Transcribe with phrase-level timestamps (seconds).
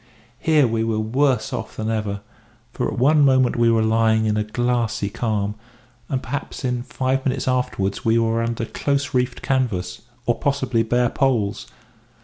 [0.39, 2.21] Here we were worse off than ever,
[2.73, 5.53] for at one moment we were lying in a glassy calm,
[6.09, 11.67] and perhaps in five minutes afterwards were under close reefed canvas, or possibly bare poles.